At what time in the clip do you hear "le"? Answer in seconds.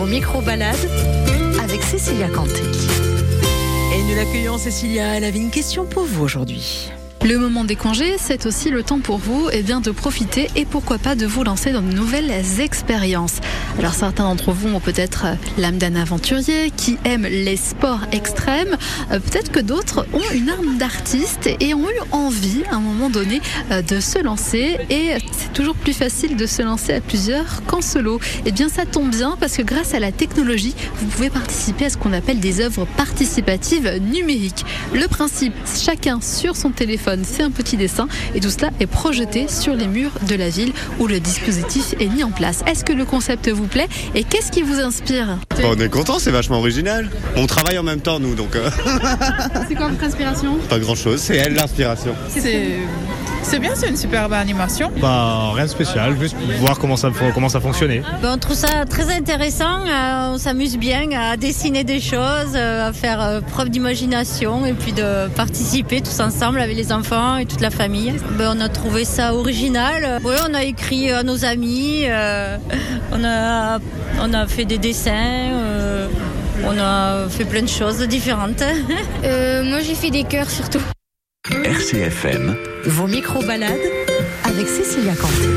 7.22-7.36, 8.70-8.82, 34.92-35.06, 41.06-41.20, 42.92-43.04